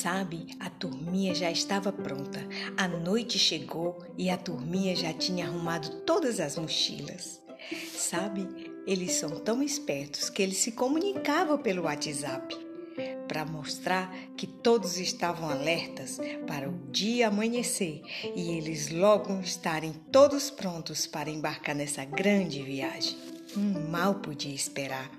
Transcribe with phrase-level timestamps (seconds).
[0.00, 2.40] Sabe, a turminha já estava pronta.
[2.74, 7.42] A noite chegou e a turminha já tinha arrumado todas as mochilas.
[7.94, 8.48] Sabe,
[8.86, 12.56] eles são tão espertos que eles se comunicavam pelo WhatsApp
[13.28, 18.00] para mostrar que todos estavam alertas para o dia amanhecer
[18.34, 23.18] e eles logo estarem todos prontos para embarcar nessa grande viagem.
[23.56, 25.10] Hum, mal podia esperar.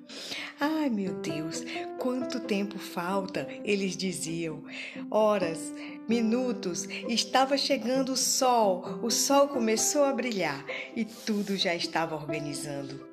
[0.60, 1.64] Ai meu Deus,
[2.00, 4.64] quanto tempo falta, eles diziam.
[5.10, 5.74] Horas,
[6.08, 13.06] minutos, estava chegando o sol, o sol começou a brilhar e tudo já estava organizando.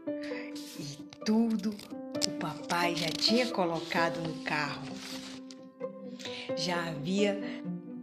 [0.79, 1.75] E tudo
[2.27, 4.87] o papai já tinha colocado no carro.
[6.57, 7.41] Já havia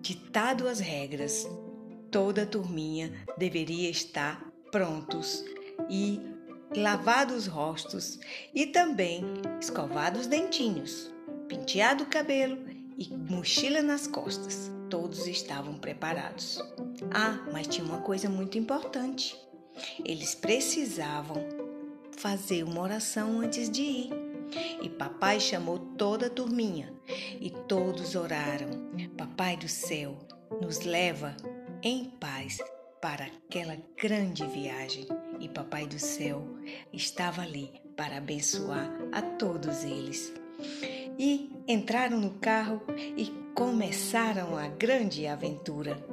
[0.02, 1.48] ditado as regras.
[2.12, 4.42] Toda a turminha deveria estar
[4.72, 5.44] prontos
[5.90, 6.35] e
[6.76, 8.20] lavados os rostos
[8.54, 9.24] e também
[9.60, 11.12] escovados os dentinhos,
[11.48, 12.58] penteado o cabelo
[12.98, 14.72] e mochila nas costas.
[14.90, 16.62] Todos estavam preparados.
[17.12, 19.36] Ah, mas tinha uma coisa muito importante.
[20.04, 21.38] Eles precisavam
[22.12, 24.10] fazer uma oração antes de ir.
[24.82, 26.94] E papai chamou toda a turminha
[27.42, 28.86] e todos oraram.
[29.18, 30.18] Papai do céu,
[30.62, 31.36] nos leva
[31.82, 32.60] em paz
[33.06, 35.06] para aquela grande viagem.
[35.40, 36.44] E Papai do céu
[36.92, 40.34] estava ali para abençoar a todos eles.
[41.20, 42.82] E entraram no carro
[43.16, 46.04] e começaram a grande aventura.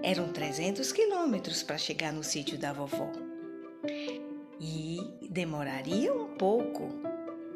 [0.00, 3.10] Eram 300 quilômetros para chegar no sítio da vovó
[4.60, 6.88] e demoraria um pouco,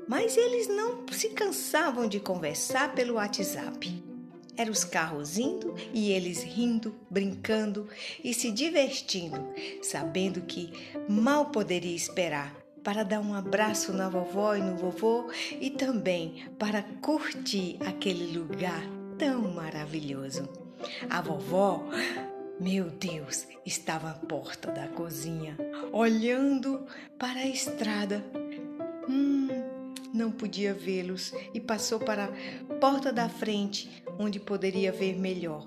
[0.09, 4.16] mas eles não se cansavam de conversar pelo WhatsApp.
[4.57, 7.89] Eram os carros indo e eles rindo, brincando
[8.23, 9.47] e se divertindo,
[9.83, 10.73] sabendo que
[11.09, 16.83] mal poderia esperar para dar um abraço na vovó e no vovô e também para
[17.01, 18.83] curtir aquele lugar
[19.19, 20.49] tão maravilhoso.
[21.11, 21.89] A vovó
[22.59, 25.57] meu Deus, estava à porta da cozinha,
[25.93, 26.87] olhando
[27.19, 28.25] para a estrada.
[29.07, 29.49] Hum,
[30.13, 32.31] não podia vê-los e passou para
[32.71, 35.67] a porta da frente, onde poderia ver melhor.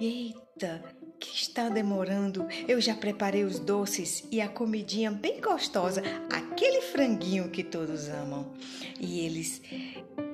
[0.00, 0.82] Eita,
[1.22, 2.46] que está demorando?
[2.66, 8.52] Eu já preparei os doces e a comidinha bem gostosa, aquele franguinho que todos amam.
[9.00, 9.62] E eles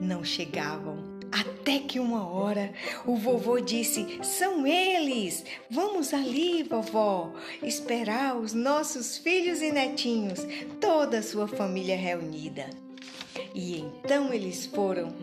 [0.01, 1.19] não chegavam.
[1.31, 2.73] Até que uma hora
[3.05, 5.45] o vovô disse: São eles!
[5.71, 10.41] Vamos ali, vovó, esperar os nossos filhos e netinhos,
[10.81, 12.71] toda a sua família reunida.
[13.55, 15.15] E então eles foram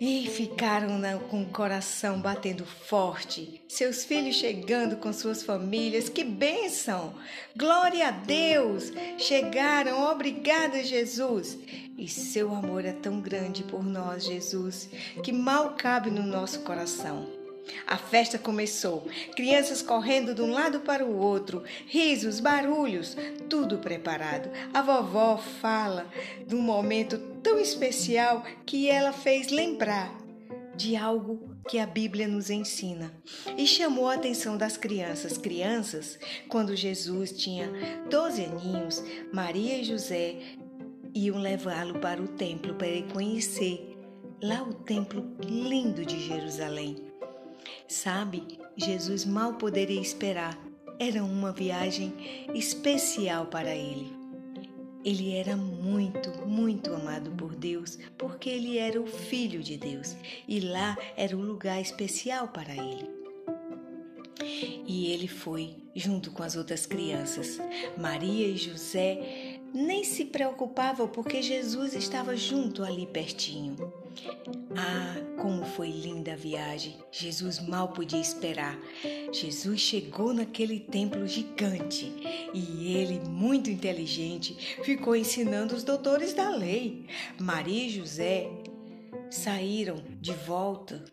[0.00, 7.14] e ficaram com o coração batendo forte, seus filhos chegando com suas famílias, que bênção!
[7.56, 8.92] Glória a Deus!
[9.18, 11.58] Chegaram, obrigada, Jesus!
[11.96, 14.90] E seu amor é tão grande por nós, Jesus,
[15.22, 17.35] que mal cabe no nosso coração.
[17.86, 23.16] A festa começou, crianças correndo de um lado para o outro, risos, barulhos,
[23.48, 24.50] tudo preparado.
[24.72, 26.06] A vovó fala
[26.46, 30.16] de um momento tão especial que ela fez lembrar
[30.76, 33.12] de algo que a Bíblia nos ensina
[33.56, 35.38] e chamou a atenção das crianças.
[35.38, 37.70] Crianças, quando Jesus tinha
[38.10, 39.02] 12 aninhos,
[39.32, 40.36] Maria e José
[41.14, 43.96] iam levá-lo para o templo para ele conhecer
[44.42, 47.05] lá o templo lindo de Jerusalém.
[47.88, 50.58] Sabe, Jesus mal poderia esperar.
[50.98, 52.12] Era uma viagem
[52.54, 54.12] especial para ele.
[55.04, 60.16] Ele era muito, muito amado por Deus, porque ele era o filho de Deus
[60.48, 63.08] e lá era um lugar especial para ele.
[64.86, 67.58] E ele foi junto com as outras crianças.
[67.96, 73.76] Maria e José nem se preocupavam porque Jesus estava junto ali pertinho.
[74.76, 76.96] Ah, como foi linda a viagem!
[77.10, 78.78] Jesus mal podia esperar.
[79.32, 82.12] Jesus chegou naquele templo gigante
[82.52, 87.06] e ele, muito inteligente, ficou ensinando os doutores da lei.
[87.38, 88.48] Maria e José
[89.30, 91.04] saíram de volta,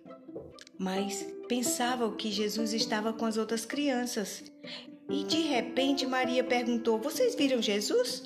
[0.77, 4.43] mas pensavam que Jesus estava com as outras crianças.
[5.09, 8.23] E de repente Maria perguntou: Vocês viram Jesus?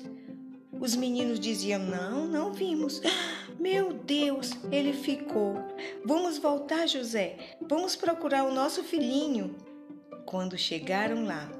[0.80, 3.00] Os meninos diziam: Não, não vimos.
[3.58, 5.56] Meu Deus, ele ficou.
[6.04, 7.36] Vamos voltar, José.
[7.60, 9.56] Vamos procurar o nosso filhinho.
[10.24, 11.50] Quando chegaram lá,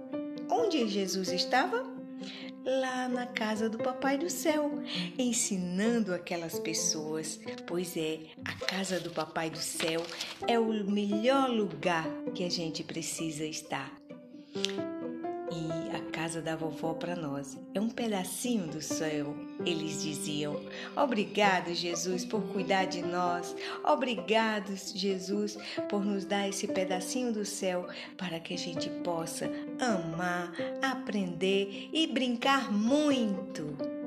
[0.51, 1.85] onde Jesus estava?
[2.65, 4.71] Lá na casa do Papai do Céu,
[5.19, 7.41] ensinando aquelas pessoas.
[7.67, 10.03] Pois é, a casa do Papai do Céu
[10.47, 13.91] é o melhor lugar que a gente precisa estar
[16.29, 17.57] casa da vovó para nós.
[17.73, 19.35] É um pedacinho do céu.
[19.65, 20.61] Eles diziam:
[20.95, 23.57] Obrigado, Jesus, por cuidar de nós.
[23.83, 25.57] Obrigado, Jesus,
[25.89, 27.89] por nos dar esse pedacinho do céu
[28.19, 30.53] para que a gente possa amar,
[30.83, 33.98] aprender e brincar muito.